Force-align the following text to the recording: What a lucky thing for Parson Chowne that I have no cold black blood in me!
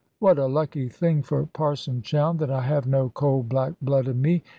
What 0.17 0.39
a 0.39 0.47
lucky 0.47 0.89
thing 0.89 1.21
for 1.21 1.45
Parson 1.45 2.01
Chowne 2.01 2.37
that 2.39 2.49
I 2.49 2.61
have 2.63 2.87
no 2.87 3.09
cold 3.11 3.49
black 3.49 3.73
blood 3.79 4.07
in 4.07 4.19
me! 4.19 4.41